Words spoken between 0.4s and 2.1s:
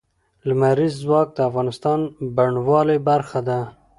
لمریز ځواک د افغانستان د